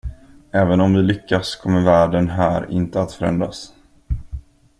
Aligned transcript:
Även 0.51 0.81
om 0.81 0.93
vi 0.93 1.01
lyckas 1.01 1.55
kommer 1.55 1.85
världen 1.85 2.29
här 2.29 2.71
inte 2.71 3.01
att 3.01 3.11
förändras. 3.13 3.73